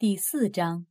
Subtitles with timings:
[0.00, 0.86] 第四章，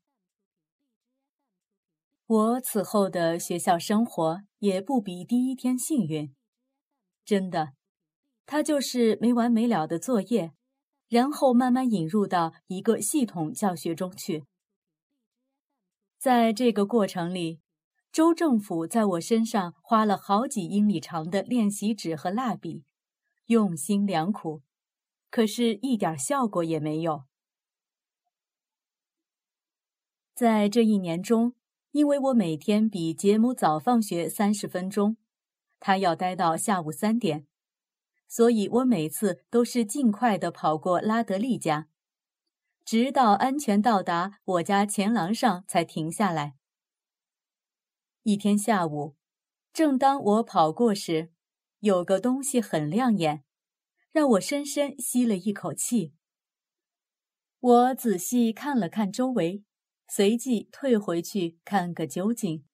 [2.27, 6.35] 我此后的学校生活也不比第一天幸运。
[7.25, 7.73] 真的，
[8.45, 10.53] 它就是没完没了的作业，
[11.07, 14.46] 然后慢慢引入到一个系统教学中去。
[16.20, 17.62] 在这个过程里，
[18.12, 22.84] 州政府在我身上花了好几英里长的练习纸和蜡笔，
[23.48, 24.62] 用心良苦，
[25.32, 27.23] 可是一点效果也没有。
[30.39, 31.54] 在这一年中，
[31.92, 35.17] 因为我每天比杰姆早放学三十分钟，
[35.81, 37.45] 他要待到下午三点，
[38.25, 41.89] 所以我每次都是尽快地跑过拉德利家，
[42.85, 46.55] 直到安全到达我家前廊上才停下来。
[48.23, 49.17] 一天下午，
[49.73, 51.34] 正当我跑过时，
[51.79, 53.43] 有个东西很亮眼，
[54.13, 56.13] 让我深深吸了一口气。
[57.59, 59.65] 我仔细看了看周围。
[60.12, 62.65] 随即退回去看个究竟。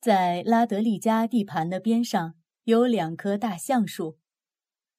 [0.00, 2.34] 在拉德利家地盘的边上
[2.64, 4.18] 有两棵大橡树，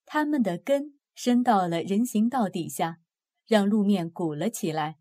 [0.06, 3.02] 它们的根伸到了人行道底下，
[3.46, 4.98] 让路面鼓了起来。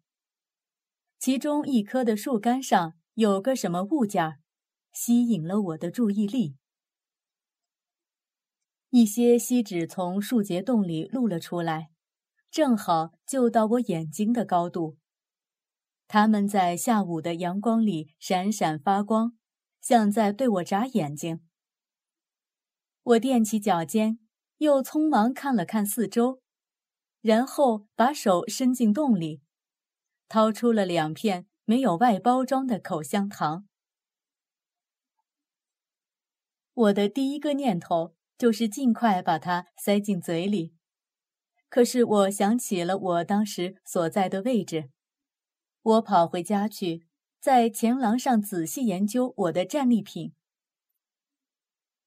[1.18, 4.40] 其中一棵的树干上有个什么物件儿，
[4.92, 6.56] 吸引了我的注意力。
[8.90, 11.91] 一些锡纸从树节洞里露了出来。
[12.52, 14.98] 正好就到我眼睛的高度，
[16.06, 19.38] 它们在下午的阳光里闪闪发光，
[19.80, 21.40] 像在对我眨眼睛。
[23.04, 24.18] 我踮起脚尖，
[24.58, 26.42] 又匆忙看了看四周，
[27.22, 29.40] 然后把手伸进洞里，
[30.28, 33.66] 掏出了两片没有外包装的口香糖。
[36.74, 40.74] 我的第一个念头就是尽快把它塞进嘴里。
[41.72, 44.90] 可是我想起了我当时所在的位置，
[45.80, 47.06] 我跑回家去，
[47.40, 50.34] 在前廊上仔细研究我的战利品。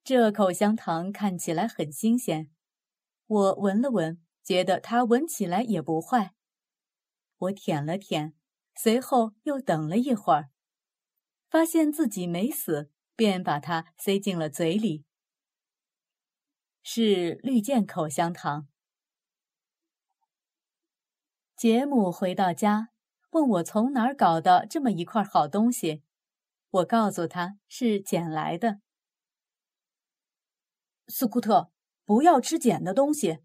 [0.04, 2.52] 这口香糖看起来很新鲜，
[3.26, 6.36] 我闻了闻，觉得它闻起来也不坏。
[7.40, 8.36] 我舔了舔，
[8.76, 10.52] 随后又等了一会儿，
[11.50, 15.06] 发现自己没死，便把它塞进了嘴里。
[16.84, 18.68] 是绿箭口香糖。
[21.56, 22.90] 杰姆回到家，
[23.30, 26.04] 问我从哪儿搞的这么一块好东西。
[26.70, 28.82] 我告诉他是捡来的。
[31.08, 31.72] 斯库特，
[32.04, 33.40] 不要吃捡的东西。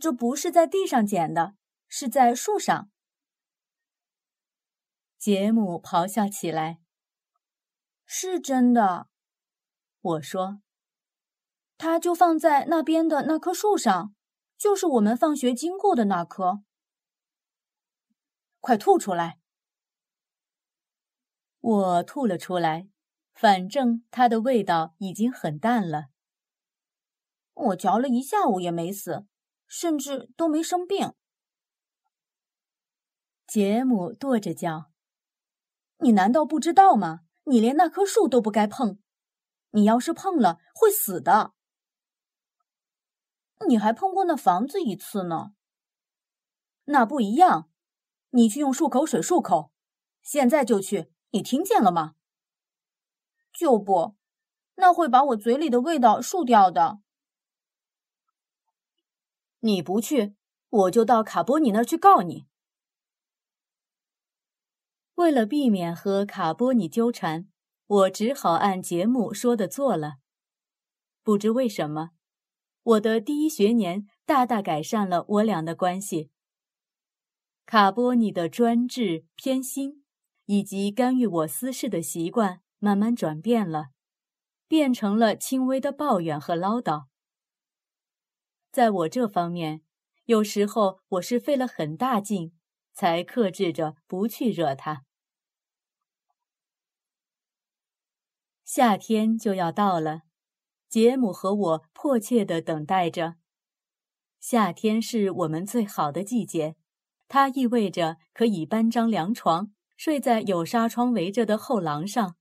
[0.00, 1.56] 这不是在地上捡的，
[1.88, 2.88] 是在树上。
[5.18, 6.80] 杰姆咆哮起来
[8.06, 9.08] ：“是真的。”
[10.00, 10.62] 我说
[11.76, 14.14] ：“它就放在那边的那棵树上。”
[14.62, 16.62] 就是我们放学经过的那棵，
[18.60, 19.40] 快吐出来！
[21.58, 22.88] 我吐了出来，
[23.34, 26.10] 反正它的味道已经很淡了。
[27.54, 29.26] 我嚼了一下午也没死，
[29.66, 31.12] 甚至都没生病。
[33.48, 34.92] 杰姆跺着脚
[35.98, 37.22] ：“你难道不知道吗？
[37.46, 39.00] 你连那棵树都不该碰，
[39.70, 41.52] 你要是碰了会死的。”
[43.68, 45.52] 你还碰过那房子一次呢，
[46.84, 47.68] 那不一样。
[48.30, 49.72] 你去用漱口水漱口，
[50.22, 52.14] 现在就去，你听见了吗？
[53.52, 54.16] 就不，
[54.76, 57.00] 那会把我嘴里的味道漱掉的。
[59.60, 60.34] 你不去，
[60.70, 62.46] 我就到卡波尼那儿去告你。
[65.16, 67.46] 为了避免和卡波尼纠缠，
[67.86, 70.14] 我只好按节目说的做了。
[71.22, 72.12] 不知为什么。
[72.84, 76.30] 我的第一学年大大改善了我俩的关系。
[77.64, 80.04] 卡波尼的专制、偏心
[80.46, 83.90] 以及干预我私事的习惯慢慢转变了，
[84.66, 87.04] 变成了轻微的抱怨和唠叨。
[88.72, 89.82] 在我这方面，
[90.24, 92.52] 有时候我是费了很大劲，
[92.92, 95.04] 才克制着不去惹他。
[98.64, 100.22] 夏天就要到了。
[100.92, 103.36] 杰姆和我迫切地等待着。
[104.38, 106.76] 夏天是我们最好的季节，
[107.28, 112.36] 它意味着可以搬张凉床，睡在有纱窗围着的后廊上，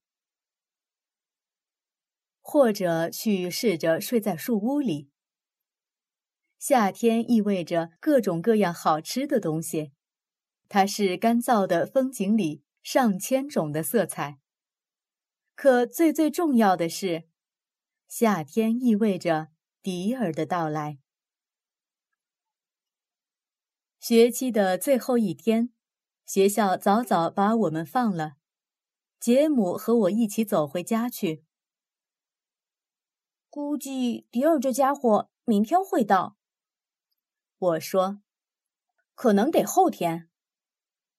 [2.42, 5.10] 或者去试着睡在树屋里。
[6.60, 9.94] 夏天意味着各种各样好吃的东西，
[10.68, 14.40] 它是干燥的风景里上千种的色彩。
[15.56, 17.31] 可最最重要的是。
[18.12, 21.00] 夏天意味着迪尔的到来。
[24.02, 25.72] 学期的最后一天，
[26.26, 28.34] 学校早早把我们放了。
[29.18, 31.46] 杰姆和我一起走回家去。
[33.50, 36.36] 估计迪尔这家伙明天会到。
[37.58, 38.22] 我说
[39.16, 40.30] ：“可能得后天。”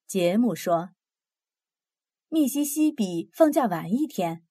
[0.07, 0.91] 杰姆说
[2.29, 4.45] ：“密西西比放假晚一天。”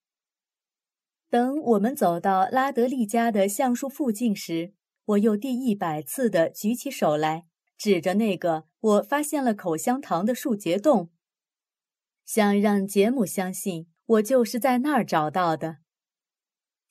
[1.31, 4.73] 等我们走到拉德利家的橡树附近时，
[5.05, 7.47] 我又第一百次的举起手来，
[7.77, 11.09] 指着那个我发现了口香糖的树结洞，
[12.25, 15.77] 想让杰姆相信我就是在那儿找到的。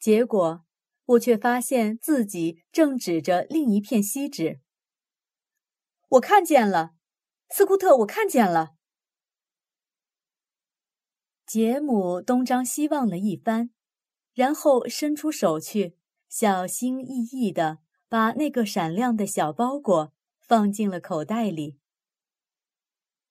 [0.00, 0.64] 结果。
[1.10, 4.60] 我却发现自己正指着另一片锡纸。
[6.08, 6.92] 我看见了，
[7.48, 8.76] 斯库特，我看见了。
[11.44, 13.70] 杰姆东张西望了一番，
[14.34, 15.96] 然后伸出手去，
[16.28, 17.78] 小心翼翼地
[18.08, 21.78] 把那个闪亮的小包裹放进了口袋里。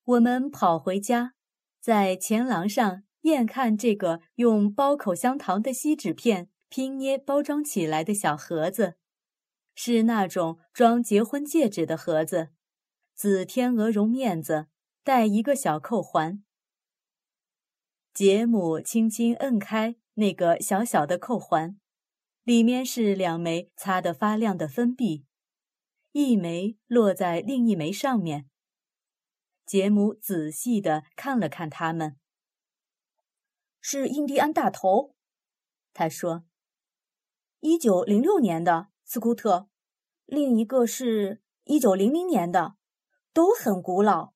[0.04, 1.34] 我们跑回家，
[1.80, 6.50] 在前廊上验看这个用包口香糖的锡纸片。
[6.72, 8.94] 拼捏包装起来的小盒子，
[9.74, 12.50] 是那种装结婚戒指的盒子，
[13.16, 14.68] 紫天鹅绒面子，
[15.04, 16.44] 带一个小扣环。
[18.14, 21.80] 杰姆轻轻摁开那个小小的扣环，
[22.44, 25.26] 里面是两枚擦得发亮的分币，
[26.12, 28.50] 一枚落在另一枚上面。
[29.66, 32.18] 杰姆仔细地看了看它们，
[33.80, 35.16] 是印第安大头，
[35.94, 36.44] 他说。
[37.62, 39.70] 一九零六年的斯库特，
[40.26, 42.76] 另一个是一九零零年的，
[43.32, 44.34] 都很古老。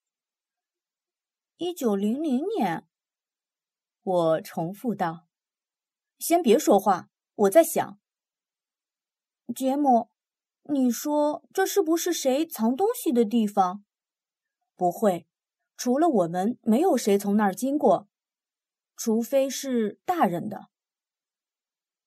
[1.57, 2.88] 一九零零年，
[4.01, 5.27] 我重复道
[6.24, 8.00] ：“先别说话，我在想。”
[9.54, 10.10] 杰姆，
[10.70, 13.84] 你说这是不是谁藏东西的地方？
[14.78, 15.28] 不会，
[15.75, 18.08] 除了我们，没有谁从那儿经过，
[18.96, 20.70] 除非是大人的。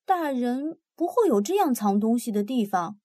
[0.07, 0.81] 大人。
[0.95, 2.99] 不会有这样藏东西的地方，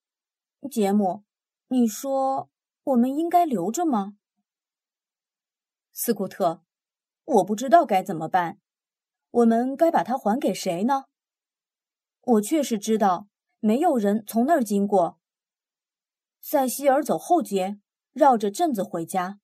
[0.70, 1.24] 杰姆，
[1.68, 2.48] 你说
[2.84, 4.16] 我们应该留着吗？
[5.92, 6.64] 斯库特，
[7.22, 8.61] 我不知道该怎么办。
[9.32, 11.06] 我们该把它还给谁呢？
[12.20, 13.28] 我确实知道
[13.60, 15.18] 没有人从那儿经过。
[16.40, 17.80] 塞西尔走后街，
[18.12, 19.40] 绕着镇子回家。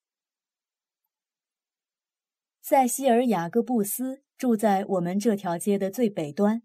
[2.61, 6.63] 塞西尔·雅各布斯住在我们这条街的最北端。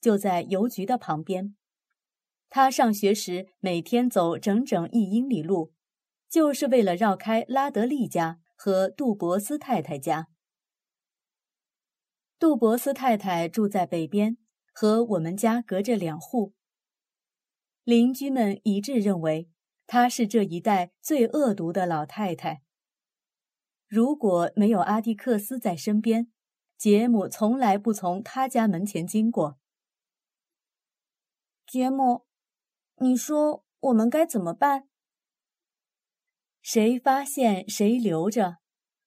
[0.00, 1.56] 就在邮局的旁边，
[2.50, 5.72] 他上学时每天走整整一英里路，
[6.28, 10.28] 就是为了绕开拉德利家和杜博斯太太家。
[12.38, 14.36] 杜博斯太太住在北边，
[14.72, 16.52] 和我们家隔着两户。
[17.84, 19.48] 邻居们一致认为
[19.86, 22.62] 她是这一带最恶毒的老太太。
[23.86, 26.30] 如果没有阿蒂克斯在身边，
[26.76, 29.58] 杰姆从来不从他家门前经过。
[31.66, 32.26] 杰姆，
[32.96, 34.88] 你说我们该怎么办？
[36.60, 38.58] 谁发现谁留着，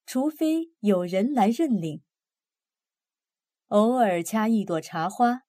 [0.06, 2.02] 除非有人来认领。
[3.68, 5.44] 偶尔掐一朵茶花，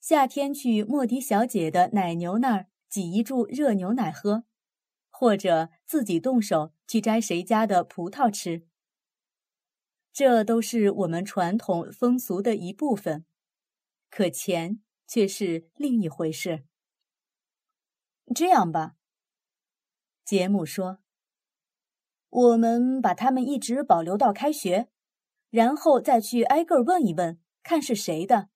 [0.00, 4.44] 夏天去莫迪小姐的奶牛那儿挤一注热牛奶喝，
[5.08, 8.66] 或者自己动手去摘谁家的葡萄吃。
[10.12, 13.24] 这都是我们传统风俗的一部分。
[14.10, 14.80] 可钱。
[15.10, 16.66] 却是另一回事。
[18.34, 18.96] 这样吧，
[20.22, 20.98] 杰姆说
[22.28, 24.90] ：“我们把他们一直保留到开学，
[25.48, 28.48] 然后再去挨个问一问，看是谁的。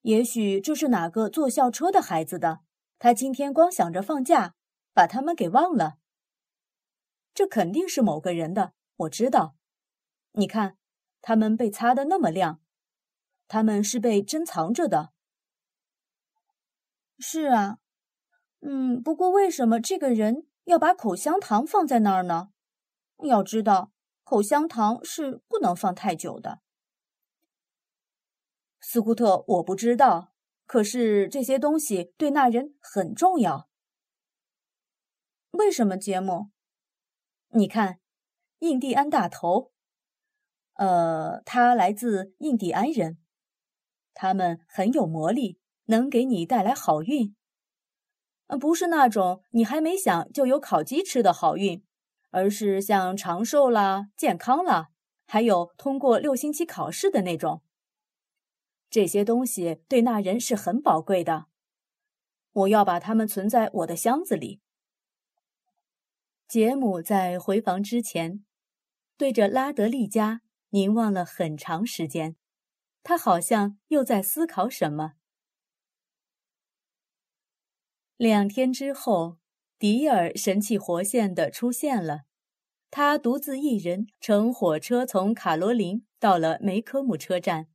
[0.00, 2.60] 也许这是哪个坐校车的孩子的，
[2.98, 4.54] 他今天光想着放假，
[4.94, 5.98] 把他们给忘了。
[7.34, 9.54] 这肯定是某个人的，我知道。
[10.32, 10.78] 你看，
[11.20, 12.62] 他们被擦得那么亮，
[13.46, 15.12] 他们是被珍藏着的。”
[17.20, 17.80] 是啊，
[18.60, 22.48] 嗯，不过为什么这个人要把口香糖放在那儿呢？
[23.24, 23.92] 要知道，
[24.24, 26.62] 口香糖是不能放太久的。
[28.80, 30.32] 斯库特，我不知道，
[30.66, 33.68] 可是这些东西对那人很重要。
[35.52, 36.50] 为什么，杰姆？
[37.50, 38.00] 你看，
[38.58, 39.72] 印第安大头，
[40.74, 43.18] 呃，他来自印第安人，
[44.14, 45.58] 他们很有魔力。
[45.86, 47.34] 能给你带来好运，
[48.60, 51.84] 不是那种你还没想就有烤鸡吃的好运，
[52.30, 54.90] 而是像长寿啦、健康啦，
[55.26, 57.64] 还有通过六星期考试的那种。
[58.90, 61.46] 这些东西对那人是很宝贵的。
[62.52, 64.60] 我要把它们存在我的箱子里。
[66.48, 68.44] 杰姆在回房之前，
[69.16, 72.34] 对着拉德利家凝望了很长时间，
[73.04, 75.12] 他好像又在思考什么。
[78.16, 79.38] 两天之后，
[79.78, 82.22] 迪尔神气活现的出现了，
[82.90, 87.68] 他独自一人乘火车从卡罗琳到了梅科姆车站。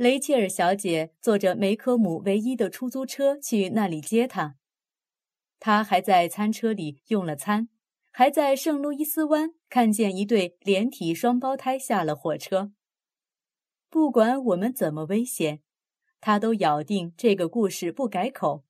[0.00, 4.56] 雷切尔小姐坐着梅科姆唯一的出租车去那里接他。
[5.58, 7.68] 他还在餐车里用了餐，
[8.10, 12.72] 还在圣路易斯湾看见一对连体双胞胎下了火车。
[13.90, 15.60] 不管我们怎么危险，
[16.18, 18.64] 他都咬定这个故事不改口。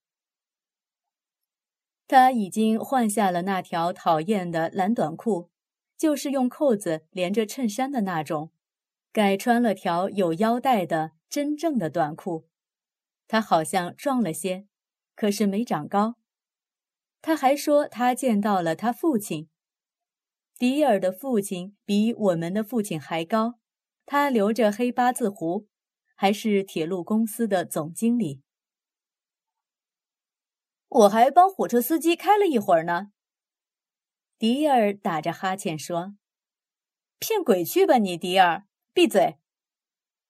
[2.09, 5.49] 他已经换下了那条讨厌的蓝短裤，
[5.97, 8.51] 就是用扣子连着衬衫的那种，
[9.13, 12.47] 改穿了条有腰带的真正的短裤。
[13.27, 14.67] 他好像壮了些，
[15.15, 16.17] 可是没长高。
[17.21, 19.49] 他还说，他见到了他父亲。
[20.57, 23.59] 迪尔的父亲比我们的父亲还高，
[24.05, 25.67] 他留着黑八字胡，
[26.15, 28.41] 还是铁路公司的总经理。
[30.89, 33.13] 我还帮火车司机开了一会儿呢。
[34.37, 36.15] 迪尔打着哈欠说
[37.17, 38.67] ：“骗鬼去吧你，迪尔！
[38.91, 39.37] 闭嘴。”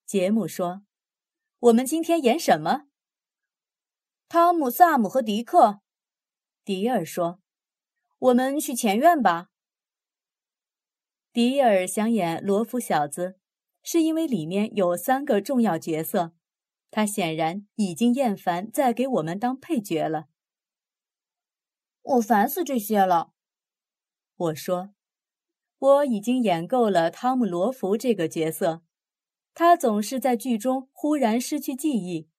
[0.06, 0.84] 杰姆说
[1.62, 2.88] ：“我们今天演什么？”
[4.28, 5.82] 汤姆、萨姆和迪克。
[6.64, 7.40] 迪尔说
[8.18, 9.50] ：“我们去前院吧。”
[11.34, 13.38] 迪尔想演罗夫小子，
[13.84, 16.34] 是因为里面有三个重要角色，
[16.90, 20.28] 他显然已经厌烦再给我们当配角了。
[22.02, 23.34] 我烦死这些了，
[24.36, 24.94] 我说
[25.78, 28.82] ：“我已经演够了汤姆·罗福这个角色，
[29.54, 32.30] 他总是在剧中忽然失去记忆，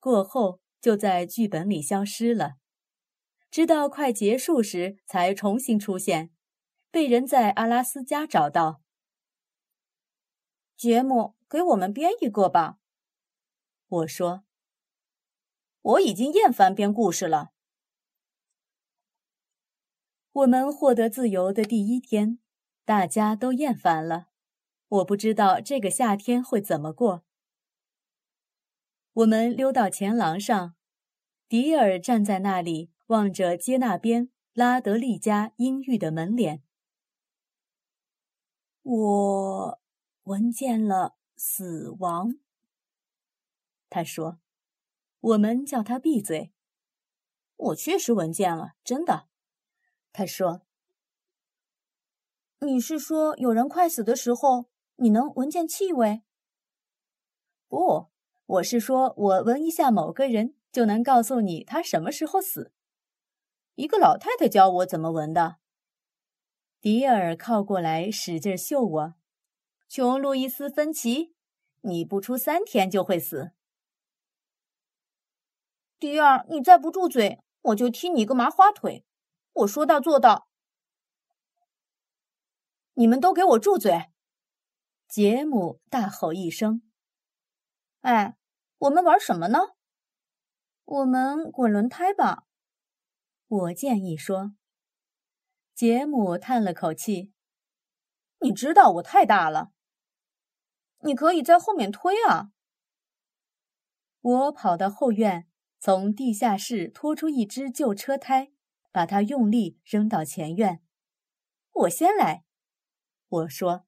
[0.00, 2.54] 过后就在剧本里消失了。”
[3.52, 6.30] 直到快结束时才重新出现，
[6.90, 8.80] 被人在阿拉斯加找到。
[10.74, 12.78] 节目给我们编一个吧，
[13.86, 14.44] 我说。
[15.82, 17.52] 我已经厌烦编故事了。
[20.32, 22.38] 我们获得自由的第一天，
[22.86, 24.31] 大家都厌烦了。
[24.92, 27.24] 我不知道这个夏天会怎么过。
[29.14, 30.74] 我们溜到前廊上，
[31.48, 32.90] 迪尔站在那里。
[33.08, 36.62] 望着街那边拉德利家阴郁的门脸，
[38.80, 39.80] 我
[40.22, 42.36] 闻见了死亡。
[43.90, 44.40] 他说
[45.20, 46.54] ：“我们叫他闭嘴。”
[47.56, 49.28] 我确实闻见了，真的。
[50.10, 50.62] 他说
[52.60, 56.22] ：“你是说有人快死的时候，你能闻见气味？”
[57.68, 58.10] 不，
[58.46, 62.72] 我是说我闻一下某个人，就能告诉你他什么时候死。
[63.74, 65.56] 一个老太太教我怎么闻的。
[66.80, 69.14] 迪尔靠过来，使劲嗅我。
[69.88, 71.34] 琼·路易斯·芬奇，
[71.80, 73.52] 你不出三天就会死。
[75.98, 79.04] 迪尔，你再不住嘴，我就踢你个麻花腿！
[79.52, 80.48] 我说到做到。
[82.94, 84.11] 你们都给我住嘴！
[85.12, 86.80] 杰姆大吼一声
[88.00, 88.38] ：“哎，
[88.78, 89.58] 我们玩什么呢？
[90.86, 92.46] 我们滚轮胎吧。”
[93.46, 94.54] 我建议说，
[95.74, 97.30] 杰姆叹了口气
[98.40, 99.72] ：“你知道我太大了，
[101.00, 102.52] 你可以在后面推啊。”
[104.22, 105.46] 我跑到后院，
[105.78, 108.50] 从地下室拖出一只旧车胎，
[108.90, 110.82] 把它用力扔到前院。
[111.72, 112.46] 我先来，
[113.28, 113.84] 我说。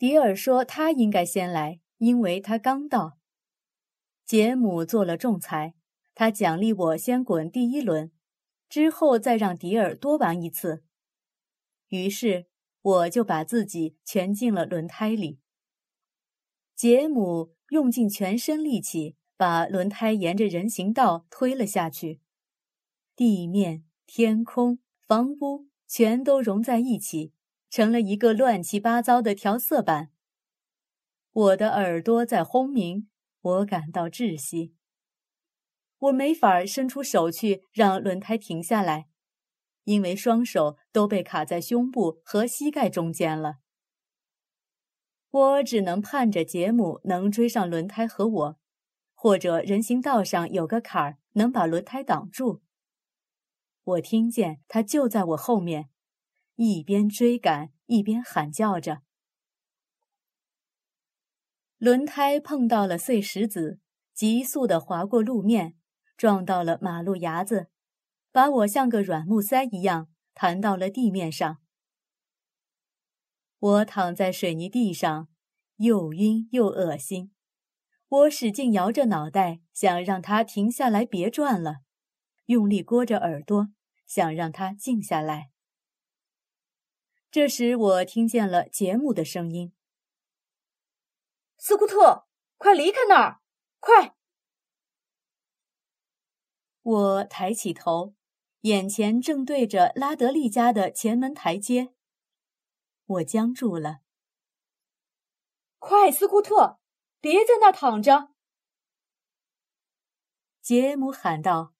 [0.00, 3.18] 迪尔说他应该先来，因为他刚到。
[4.24, 5.74] 杰姆做了仲裁。
[6.14, 8.10] 他奖励我先滚第一轮，
[8.66, 10.82] 之后再让迪尔多玩一次。
[11.88, 12.46] 于是
[12.80, 15.38] 我就把自己全进了轮胎里。
[16.74, 22.22] 杰姆用尽全身力气把轮胎沿着人行道推了下去，
[23.14, 27.34] 地面、天空、房屋全都融在一起，
[27.70, 30.10] 成了一个乱七八糟的调色板。
[31.32, 33.08] 我的耳朵在轰鸣，
[33.40, 34.74] 我感到窒息。
[35.98, 39.06] 我没法伸出手去让轮胎停下来，
[39.84, 43.58] 因为双手都被卡在胸部和膝盖中间了。
[45.30, 48.58] 我只能盼着杰姆能追上轮胎和我，
[49.14, 52.62] 或者人行道上有个坎儿能把轮胎挡住。
[53.84, 55.89] 我听见他就在我后面，
[56.62, 59.00] 一边追赶一边喊叫着。
[61.78, 63.80] 轮胎碰到了碎石子，
[64.12, 65.76] 急速地滑过路面。
[66.18, 67.70] 撞到了马路牙子，
[68.30, 71.62] 把我像个软木塞一样弹到了地面上。
[73.58, 75.28] 我躺在水泥地上，
[75.76, 77.32] 又晕又恶心。
[78.06, 81.76] 我使劲摇着脑袋，想让它停下来，别转了；
[82.44, 83.68] 用力掴着耳朵，
[84.06, 85.49] 想让它静下来。
[87.30, 89.72] 这时，我听见了杰姆的声音
[91.56, 93.40] ：“斯库特，快离开那儿，
[93.78, 94.16] 快！”
[96.82, 98.16] 我抬起头，
[98.62, 101.94] 眼前正对着拉德利家的前门台阶。
[103.06, 104.00] 我僵住了。
[105.78, 106.80] 快，斯库特，
[107.20, 108.30] 别在那儿躺着！
[110.60, 111.74] 杰姆喊道：“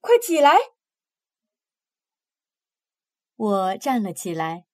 [0.00, 0.56] 快起来！”
[3.42, 4.66] 我站了起来，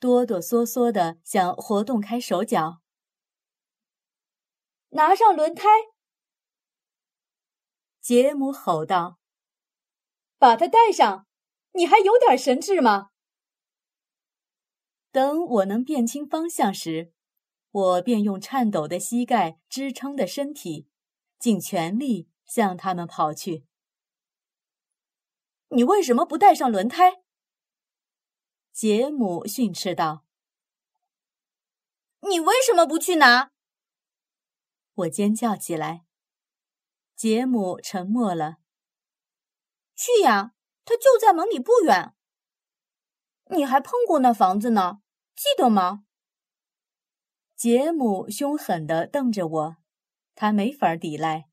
[0.00, 2.80] 哆哆嗦嗦的想活动开手脚。
[4.88, 5.68] 拿上轮胎！
[8.00, 9.20] 杰姆吼道
[10.38, 11.28] ：“把它带上！
[11.74, 13.10] 你还有点神智吗？”
[15.12, 17.12] 等我能辨清方向时，
[17.70, 20.88] 我便用颤抖的膝盖支撑的身体，
[21.38, 23.64] 尽全力向他们跑去。
[25.68, 27.22] 你为什么不带上轮胎？
[28.72, 30.24] 杰姆训斥道
[32.28, 33.50] ：“你为什么不去拿？”
[34.94, 36.04] 我尖叫起来。
[37.14, 38.56] 杰姆沉默了。
[39.94, 42.14] 去呀，他就在门里不远。
[43.50, 45.02] 你还碰过那房子呢，
[45.36, 46.04] 记得吗？
[47.54, 49.76] 杰姆凶狠地瞪着我，
[50.34, 51.50] 他没法抵赖，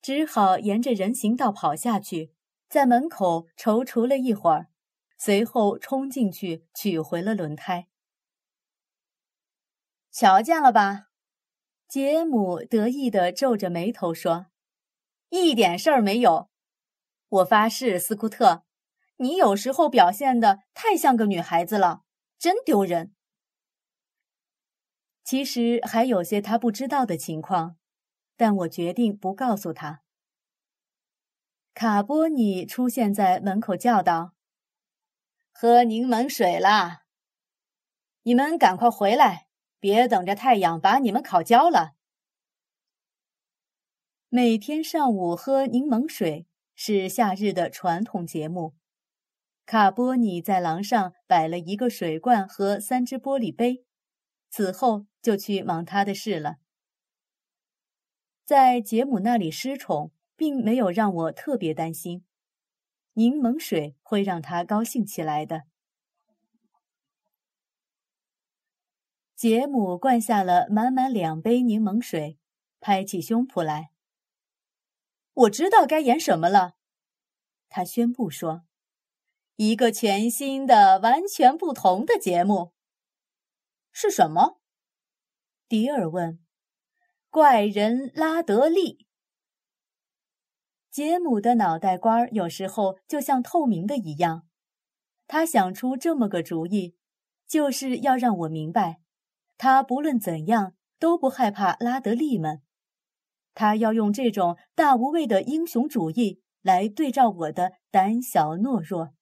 [0.00, 2.34] 只好沿着人行道跑下去，
[2.70, 4.69] 在门口踌躇了一会儿，
[5.22, 7.88] 随后冲进去取回了轮胎。
[10.10, 11.08] 瞧见了吧？
[11.86, 14.46] 杰姆得意地皱着眉头说。
[15.28, 16.48] 一点事儿没有，
[17.28, 18.64] 我发誓，斯库特，
[19.16, 22.02] 你有时候表现的太像个女孩子了，
[22.38, 23.14] 真丢人。
[25.22, 27.76] 其实还有些他不知道的情况，
[28.38, 30.00] 但我决定不告诉他。
[31.74, 34.32] 卡波尼出现在门口叫道
[35.62, 37.02] ：“喝柠檬水啦！
[38.22, 39.46] 你们赶快回来，
[39.78, 41.96] 别等着太阳把你们烤焦了。”
[44.30, 48.74] 每天上午喝柠檬水是夏日的传统节目。
[49.66, 53.84] 卡波尼在廊上摆了一个水罐和三只玻璃杯，
[54.48, 56.56] 此后就去忙他的事了。
[58.46, 62.24] 在杰姆那里失宠，并没有让我特别担心。
[63.20, 65.64] 柠檬水会让他高兴起来的。
[69.36, 72.38] 杰姆灌下了满满两杯柠檬水，
[72.80, 73.90] 拍起胸脯来。
[75.34, 76.76] 我知道该演什么了，
[77.68, 78.62] 他宣布说
[79.56, 82.72] ：“一个全新的、完全不同的节目。”
[83.92, 84.62] 是什么？
[85.68, 86.42] 迪尔问。
[87.28, 89.06] “怪人拉德利。”
[90.90, 94.46] 杰姆的脑袋瓜有时候就像透明的一样。
[95.26, 96.96] 他想出这么个主意，
[97.46, 99.00] 就是要让我明白，
[99.56, 102.62] 他不论怎样都不害怕拉德利们。
[103.54, 109.14] 他要用这种大无畏的英雄主义来对照我的胆小懦弱。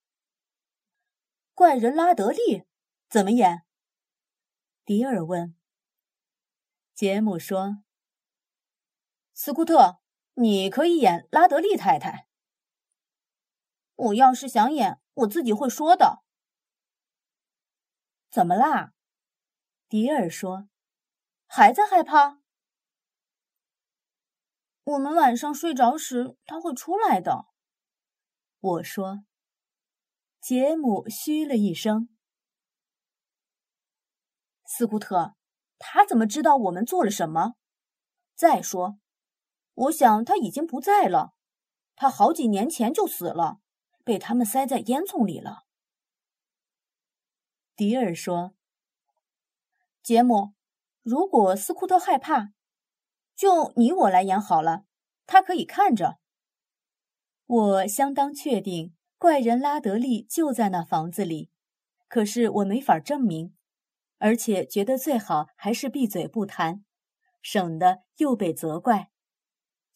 [1.54, 2.64] 怪人拉德利
[3.10, 3.62] 怎么演？
[4.84, 5.54] 迪尔问。
[6.94, 7.82] 杰姆说
[9.34, 9.98] ：“斯库特，
[10.40, 12.28] 你可以演拉德利太太。
[13.96, 16.22] 我要是想演，我自己会说的。”
[18.30, 18.92] 怎么啦？
[19.88, 20.68] 迪尔说
[21.48, 22.38] ：“还在害怕？”
[24.84, 27.46] 我们晚上睡着时，他会出来的。
[28.60, 29.24] 我说。
[30.40, 32.08] 杰姆嘘了一声。
[34.64, 35.34] 斯库特，
[35.78, 37.54] 他怎么知道我们做了什么？
[38.36, 39.00] 再说，
[39.78, 41.34] 我想他已经不在了。
[41.94, 43.60] 他好几年前就死了，
[44.02, 45.64] 被他们塞在烟囱里了。
[47.76, 48.54] 迪尔说。
[50.02, 50.54] 杰姆，
[51.02, 52.52] 如果斯库特害怕。
[53.36, 54.84] 就你我来演好了，
[55.26, 56.18] 他可以看着。
[57.46, 61.50] 我相当确定怪人拉德利就在那房子里，
[62.08, 63.54] 可是我没法证明，
[64.18, 66.84] 而且觉得最好还是闭嘴不谈，
[67.40, 69.10] 省得又被责怪。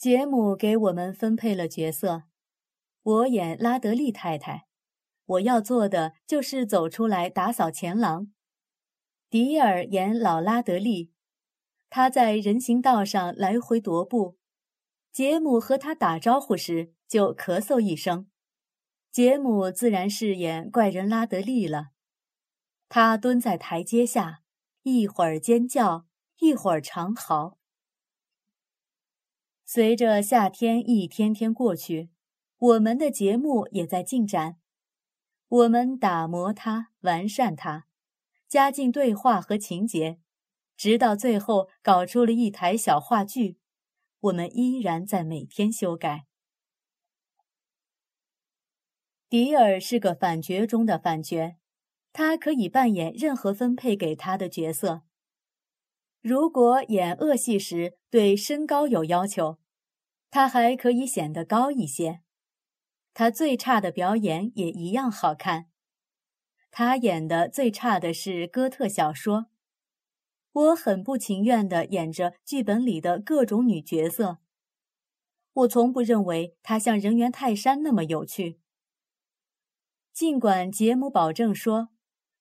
[0.03, 2.25] 杰姆给我们分配了角色，
[3.05, 4.67] 我演拉德利太太，
[5.25, 8.33] 我要做的就是走出来打扫前廊。
[9.31, 11.13] 迪尔演老拉德利。
[11.89, 14.37] 他在人行道上来回踱步，
[15.13, 18.27] 杰姆和他打招呼时就咳嗽一声，
[19.13, 21.91] 杰姆自然饰演怪人拉德利了。
[22.89, 24.43] 他蹲在台阶下，
[24.83, 26.07] 一会儿尖叫，
[26.41, 27.57] 一会儿长嚎。
[29.65, 32.11] 随着夏天一天天过去，
[32.59, 34.59] 我们的节目也在进展。
[35.49, 37.87] 我们打磨它，完善它，
[38.49, 40.19] 加进对话和情节，
[40.77, 43.59] 直到最后搞出了一台小话剧。
[44.21, 46.27] 我们依然在每天修改。
[49.29, 51.57] 迪尔是个反角中的反角，
[52.13, 55.03] 他可以扮演任何分配给他的角色。
[56.23, 59.59] 如果演恶戏时对身高有要求，
[60.31, 62.21] 他还可以显得高一些。
[63.13, 65.67] 他最差的表演也一样好看。
[66.71, 69.47] 他演的最差的是哥特小说。
[70.53, 74.39] 我很不情愿地演着剧本里的各种女角色。
[75.55, 78.61] 我从不认为他像人猿泰山那么有趣。
[80.13, 81.89] 尽管杰姆保证说，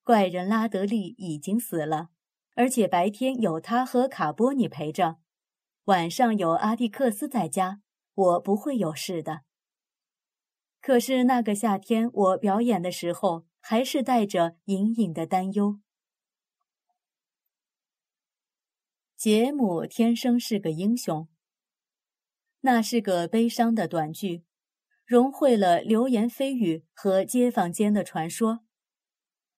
[0.04, 2.10] 怪人拉德利已经死了，
[2.56, 5.18] 而且白天有他和卡波尼陪着，
[5.86, 7.82] 晚上有阿蒂克斯在家，
[8.14, 9.42] 我不会有事的。
[10.80, 15.80] 可是那个夏天，我表演的时候还是带着隐隐的担忧。
[19.16, 21.28] 杰姆天生是个英雄。
[22.62, 24.44] 那是个悲伤的短剧，
[25.04, 28.60] 融汇了流言蜚语和街坊间的传说。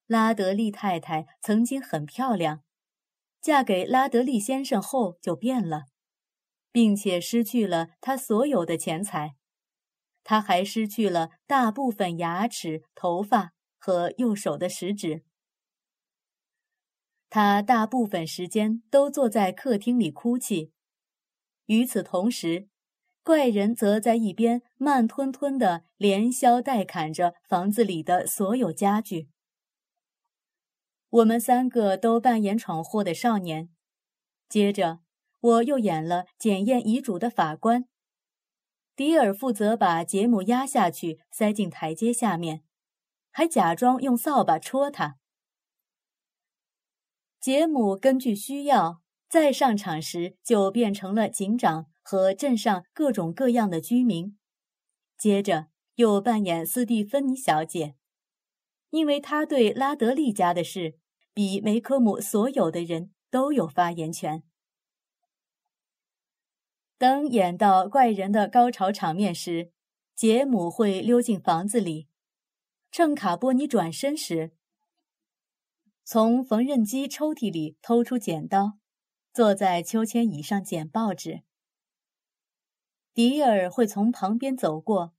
[0.06, 2.63] 拉德利太太曾经很漂亮，
[3.44, 5.82] 嫁给拉德利先生后就变了，
[6.72, 9.34] 并且失去了他所有的钱财。
[10.22, 15.24] 他还失去了大部分牙齿、头发和右手的食指。
[17.28, 20.72] 他大部分时间都坐在客厅里哭泣。
[21.66, 22.70] 与此同时，
[23.22, 29.28] 怪人则在一边慢吞吞地连削带砍着房子里的所有家具。
[31.14, 33.68] 我们三个都扮演闯祸的少年。
[34.48, 34.98] 接着，
[35.40, 37.84] 我又演了检验遗嘱的法官。
[38.96, 42.64] 迪尔负责把杰姆压下去，塞进台阶下面，
[43.30, 45.18] 还假装用扫把戳他。
[47.38, 54.36] 杰姆根据需要，再上场时就变成了警长和镇上各种各样的居民。
[55.16, 57.94] 接着又扮演斯蒂芬妮小姐，
[58.90, 60.98] 因为她对拉德利家的事
[61.34, 64.44] 比梅科姆所有的人都有发言权。
[66.96, 69.72] 等演到怪人的高潮场面时，
[70.14, 72.08] 杰姆会溜进房子里，
[72.92, 74.52] 趁卡波尼转身时，
[76.04, 78.78] 从缝纫机抽屉里偷出剪刀，
[79.32, 81.42] 坐在秋千椅上剪报纸。
[83.12, 85.14] 迪尔会从旁边走过，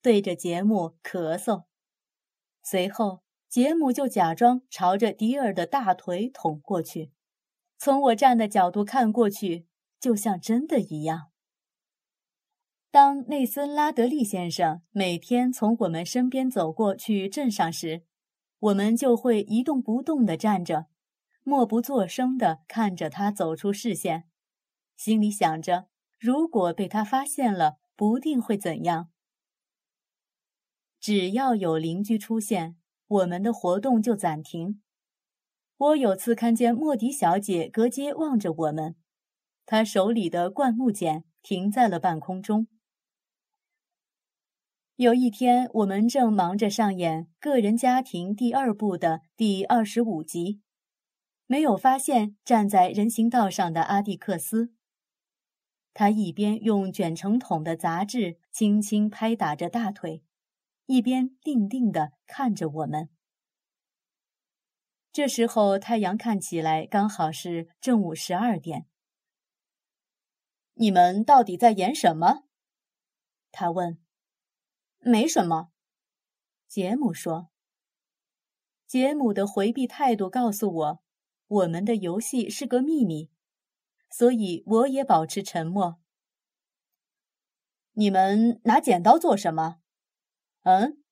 [0.00, 1.64] 对着杰姆咳嗽，
[2.62, 3.23] 随后
[3.54, 7.12] 杰姆就假装朝着迪尔的大腿捅过去。
[7.78, 9.68] 从我站的角度看过去。
[10.00, 11.30] 就像真的一样。
[12.90, 18.04] 当内森·拉德利先生每天从我们身边走过去镇上时，
[18.58, 20.88] 我们就会一动不动地站着，
[21.42, 24.28] 默不作声地看着他走出视线，
[24.94, 25.86] 心里想着：
[26.18, 29.10] 如果被他发现了，不定会怎样。
[31.00, 32.76] 只要有邻居出现，
[33.14, 34.80] 我们的活动就暂停。
[35.76, 38.96] 我有次看见莫迪小姐隔街望着我们。
[39.66, 42.66] 她手里的灌木剪停在了半空中。
[44.96, 50.60] 有一天，我们正忙着上演《个人家庭》第二部的第二十五集，
[51.46, 54.72] 没有发现站在人行道上的阿蒂克斯。
[55.92, 60.22] 他一边用卷成筒的杂志轻轻拍打着大腿，
[60.86, 63.08] 一边定定地看着我们。
[65.12, 68.86] 这时候，太阳看起来刚好是正午十二点。
[70.74, 72.44] 你们到底在演什么？
[73.52, 73.98] 他问。
[74.98, 75.70] 没什么，
[76.66, 77.50] 杰姆说。
[78.86, 81.02] 杰姆的回避态度告诉我，
[81.46, 83.30] 我们的游戏是个秘密，
[84.10, 86.00] 所以我也保持沉默。
[87.92, 89.80] 你们拿剪刀做什么？
[90.64, 91.02] 嗯，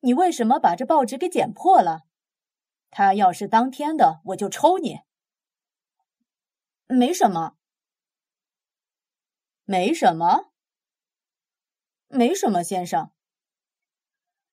[0.00, 2.02] 你为什么把这报纸给剪破了？
[2.90, 5.00] 他要是当天的，我就抽你。
[6.86, 7.56] 没什么。
[9.64, 10.52] 没什么，
[12.08, 13.12] 没什么，先生。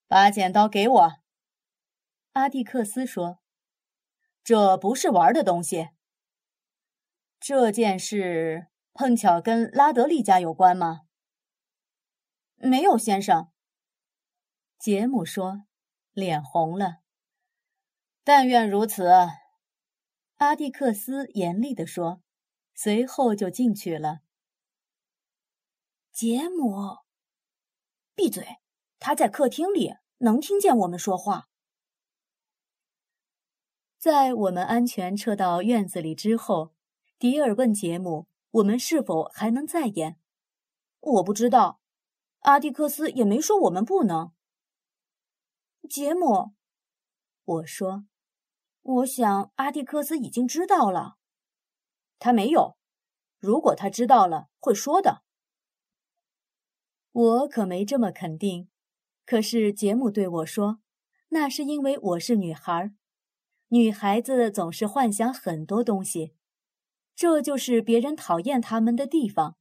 [0.08, 1.12] 把剪刀给我。
[2.34, 3.40] 阿蒂克斯说
[4.44, 5.90] ：“这不是玩的东西。
[7.40, 11.02] 这件事碰巧跟拉德利家有关吗？”
[12.56, 13.49] 没有，先生。
[14.80, 15.66] 杰姆说，
[16.14, 17.00] 脸红了。
[18.24, 19.10] 但愿如此，
[20.38, 22.22] 阿蒂克斯严厉地说，
[22.74, 24.22] 随后就进去了。
[26.14, 27.00] 杰姆，
[28.16, 28.60] 闭嘴！
[29.00, 31.50] 他在客厅里，能听见我们说话。
[33.98, 36.74] 在我们安全撤到院子里之后，
[37.18, 40.18] 迪尔问杰姆：“我们是否还能再演？”
[41.02, 41.82] 我不知道，
[42.40, 44.32] 阿蒂克斯也没说我们不能。
[45.90, 46.54] 杰姆，
[47.44, 48.06] 我说。
[48.82, 51.16] 我想阿蒂克斯已经知道了，
[52.20, 52.78] 他没有。
[53.40, 55.24] 如果他知道了，会说的。
[57.12, 58.70] 我可没这么肯定。
[59.26, 60.80] 可是杰姆对我说
[61.30, 62.92] ：“那是因为我是女孩，
[63.70, 66.36] 女孩子总是幻想很多东西，
[67.16, 69.58] 这就是别人讨厌他们的地方。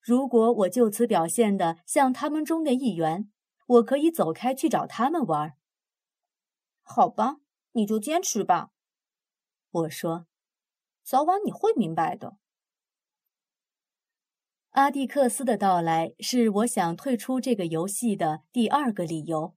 [0.00, 3.28] 如果我就此表现的像他们中的一员，
[3.66, 5.56] 我可以走开去找他们玩。”
[6.82, 7.40] 好吧。
[7.72, 8.70] 你就坚持吧，
[9.70, 10.26] 我说，
[11.02, 12.38] 早晚你会明白的。
[14.70, 19.54] 阿蒂克斯的到来是我想退出这个游戏的第二个理由。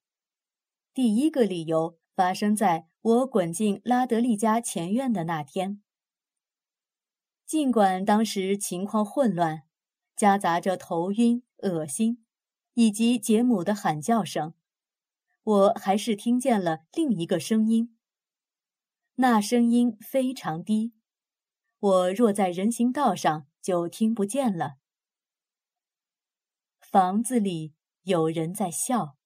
[0.93, 5.81] 第一个理由发生在我滚进拉德利家前院的那天。
[7.45, 9.63] 尽管当时情况混乱，
[10.13, 12.25] 夹杂着头晕、恶心，
[12.79, 14.53] 以及杰姆的喊叫声，
[15.43, 17.97] 我还是听见了另一个声音。
[19.15, 20.93] 那声音非常低，
[21.77, 24.77] 我若在人行道上就听不见了。
[26.79, 29.18] 房子里有人在笑。